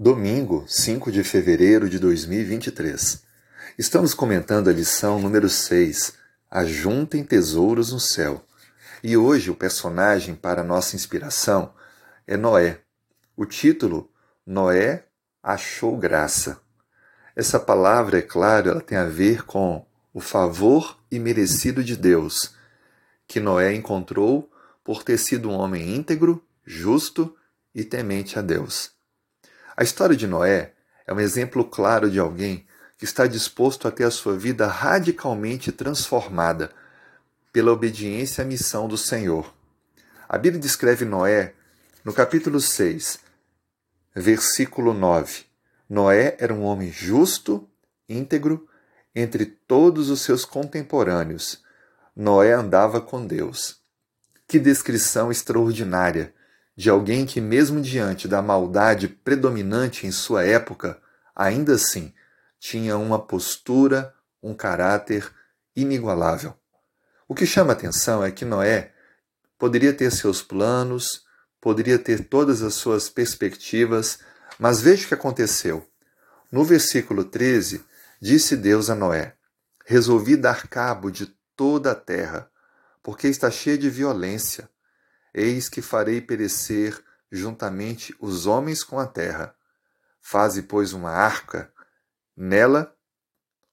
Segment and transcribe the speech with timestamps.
[0.00, 3.20] Domingo, 5 de fevereiro de 2023.
[3.76, 6.12] Estamos comentando a lição número 6,
[6.48, 8.44] Ajuntem tesouros no céu.
[9.02, 11.74] E hoje o personagem para nossa inspiração
[12.28, 12.78] é Noé.
[13.36, 14.08] O título,
[14.46, 15.04] Noé
[15.42, 16.60] achou graça.
[17.34, 19.84] Essa palavra, é claro, ela tem a ver com
[20.14, 22.54] o favor imerecido de Deus,
[23.26, 24.48] que Noé encontrou
[24.84, 27.36] por ter sido um homem íntegro, justo
[27.74, 28.96] e temente a Deus.
[29.78, 30.72] A história de Noé
[31.06, 32.66] é um exemplo claro de alguém
[32.98, 36.72] que está disposto a ter a sua vida radicalmente transformada
[37.52, 39.54] pela obediência à missão do Senhor.
[40.28, 41.54] A Bíblia descreve Noé
[42.04, 43.20] no capítulo 6,
[44.16, 45.44] versículo 9.
[45.88, 47.64] Noé era um homem justo,
[48.08, 48.66] íntegro,
[49.14, 51.62] entre todos os seus contemporâneos.
[52.16, 53.76] Noé andava com Deus.
[54.48, 56.34] Que descrição extraordinária
[56.78, 60.96] de alguém que, mesmo diante da maldade predominante em sua época,
[61.34, 62.14] ainda assim
[62.60, 65.28] tinha uma postura, um caráter
[65.74, 66.54] inigualável.
[67.26, 68.92] O que chama atenção é que Noé
[69.58, 71.24] poderia ter seus planos,
[71.60, 74.20] poderia ter todas as suas perspectivas,
[74.56, 75.84] mas veja o que aconteceu.
[76.50, 77.84] No versículo 13,
[78.20, 79.34] disse Deus a Noé:
[79.84, 81.26] Resolvi dar cabo de
[81.56, 82.48] toda a terra,
[83.02, 84.70] porque está cheia de violência
[85.38, 87.00] Eis que farei perecer
[87.30, 89.54] juntamente os homens com a terra.
[90.20, 91.72] Faze, pois, uma arca,
[92.36, 92.92] nela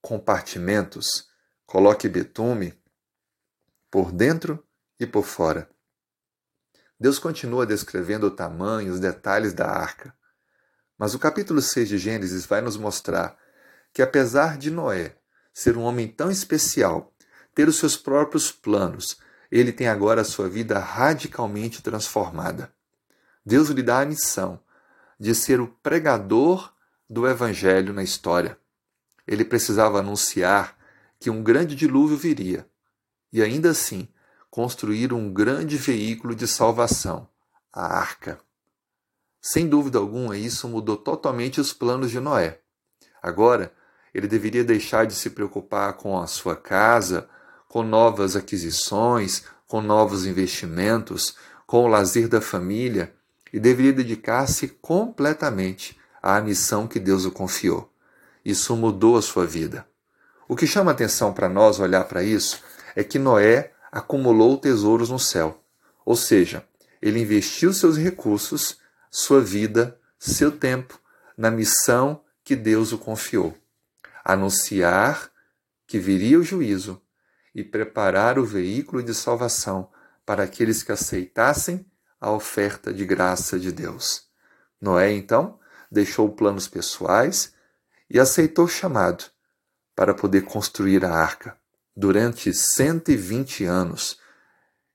[0.00, 1.28] compartimentos,
[1.66, 2.80] coloque betume
[3.90, 4.64] por dentro
[5.00, 5.68] e por fora.
[7.00, 10.16] Deus continua descrevendo o tamanho, os detalhes da arca.
[10.96, 13.36] Mas o capítulo 6 de Gênesis vai nos mostrar
[13.92, 15.16] que, apesar de Noé
[15.52, 17.12] ser um homem tão especial,
[17.52, 19.18] ter os seus próprios planos,
[19.50, 22.72] ele tem agora a sua vida radicalmente transformada.
[23.44, 24.60] Deus lhe dá a missão
[25.18, 26.72] de ser o pregador
[27.08, 28.58] do Evangelho na história.
[29.26, 30.76] Ele precisava anunciar
[31.18, 32.68] que um grande dilúvio viria
[33.32, 34.08] e, ainda assim,
[34.50, 37.28] construir um grande veículo de salvação,
[37.72, 38.38] a arca.
[39.40, 42.60] Sem dúvida alguma, isso mudou totalmente os planos de Noé.
[43.22, 43.72] Agora,
[44.12, 47.28] ele deveria deixar de se preocupar com a sua casa,
[47.68, 51.36] com novas aquisições, com novos investimentos,
[51.66, 53.14] com o lazer da família
[53.52, 57.92] e deveria dedicar-se completamente à missão que Deus o confiou.
[58.44, 59.86] Isso mudou a sua vida.
[60.48, 62.62] O que chama atenção para nós olhar para isso
[62.96, 65.62] é que Noé acumulou tesouros no céu,
[66.04, 66.64] ou seja,
[67.00, 68.78] ele investiu seus recursos,
[69.10, 70.98] sua vida, seu tempo
[71.36, 73.54] na missão que Deus o confiou
[74.28, 75.30] anunciar
[75.86, 77.00] que viria o juízo
[77.54, 79.90] e preparar o veículo de salvação
[80.24, 81.86] para aqueles que aceitassem
[82.20, 84.28] a oferta de graça de Deus.
[84.80, 85.58] Noé, então,
[85.90, 87.54] deixou planos pessoais
[88.10, 89.24] e aceitou o chamado
[89.94, 91.56] para poder construir a arca.
[91.96, 94.18] Durante 120 anos,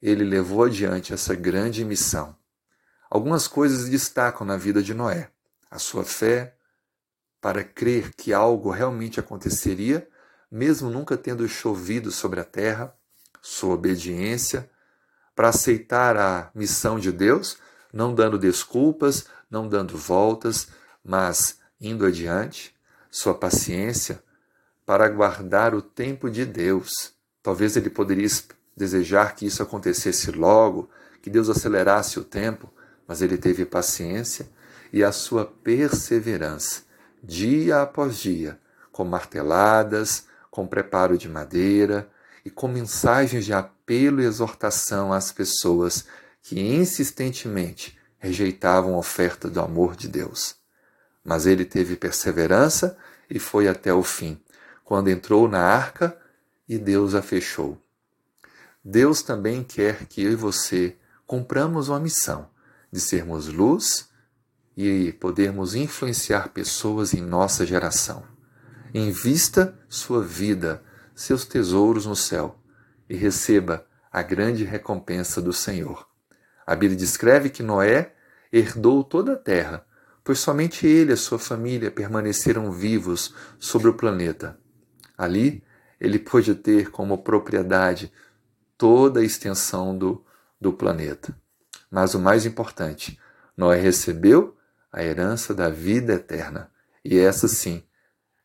[0.00, 2.36] ele levou adiante essa grande missão.
[3.10, 5.30] Algumas coisas destacam na vida de Noé:
[5.70, 6.56] a sua fé
[7.40, 10.08] para crer que algo realmente aconteceria
[10.54, 12.94] mesmo nunca tendo chovido sobre a terra,
[13.42, 14.70] sua obediência,
[15.34, 17.58] para aceitar a missão de Deus,
[17.92, 20.68] não dando desculpas, não dando voltas,
[21.04, 22.72] mas indo adiante,
[23.10, 24.22] sua paciência
[24.86, 27.12] para aguardar o tempo de Deus.
[27.42, 28.28] Talvez ele poderia
[28.76, 30.88] desejar que isso acontecesse logo,
[31.20, 32.72] que Deus acelerasse o tempo,
[33.08, 34.48] mas ele teve paciência
[34.92, 36.82] e a sua perseverança,
[37.20, 38.60] dia após dia,
[38.92, 42.08] com marteladas, com preparo de madeira
[42.44, 46.06] e com mensagens de apelo e exortação às pessoas
[46.40, 50.54] que insistentemente rejeitavam a oferta do amor de Deus.
[51.24, 52.96] Mas ele teve perseverança
[53.28, 54.40] e foi até o fim,
[54.84, 56.16] quando entrou na arca
[56.68, 57.76] e Deus a fechou.
[58.84, 62.48] Deus também quer que eu e você cumpramos uma missão
[62.92, 64.08] de sermos luz
[64.76, 68.33] e podermos influenciar pessoas em nossa geração.
[68.96, 70.80] Invista sua vida,
[71.16, 72.62] seus tesouros no céu
[73.10, 76.08] e receba a grande recompensa do Senhor.
[76.64, 78.14] A Bíblia descreve que Noé
[78.52, 79.84] herdou toda a terra,
[80.22, 84.56] pois somente ele e a sua família permaneceram vivos sobre o planeta.
[85.18, 85.64] Ali,
[86.00, 88.12] ele pôde ter como propriedade
[88.78, 90.24] toda a extensão do,
[90.60, 91.36] do planeta.
[91.90, 93.18] Mas o mais importante,
[93.56, 94.56] Noé recebeu
[94.92, 96.70] a herança da vida eterna.
[97.04, 97.82] E essa sim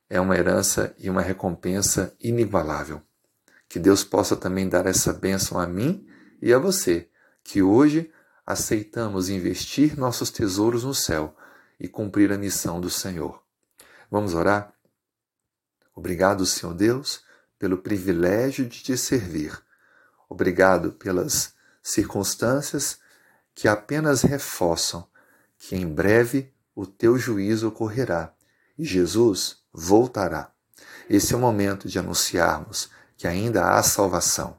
[0.10, 3.02] é uma herança e uma recompensa inigualável.
[3.68, 6.08] Que Deus possa também dar essa bênção a mim
[6.42, 7.08] e a você,
[7.44, 8.12] que hoje
[8.46, 11.36] aceitamos investir nossos tesouros no céu
[11.80, 13.44] e cumprir a missão do Senhor.
[14.10, 14.74] Vamos orar?
[15.96, 17.24] Obrigado, Senhor Deus,
[17.60, 19.56] pelo privilégio de te servir.
[20.28, 21.54] Obrigado pelas
[21.84, 23.00] circunstâncias
[23.54, 25.08] que apenas reforçam
[25.58, 28.34] que em breve o teu juízo ocorrerá
[28.78, 30.52] e Jesus voltará.
[31.10, 34.58] Esse é o momento de anunciarmos que ainda há salvação.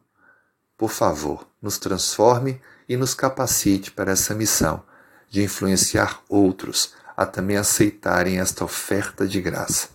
[0.76, 4.82] Por favor, nos transforme e nos capacite para essa missão
[5.28, 9.88] de influenciar outros a também aceitarem esta oferta de graça.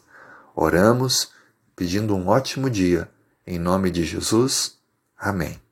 [0.56, 1.32] Oramos
[1.76, 3.10] pedindo um ótimo dia.
[3.46, 4.78] Em nome de Jesus.
[5.18, 5.65] Amém.